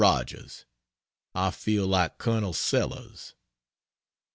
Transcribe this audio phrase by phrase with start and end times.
[0.03, 0.65] ROGERS,
[1.35, 2.53] (I feel like Col.
[2.53, 3.35] Sellers).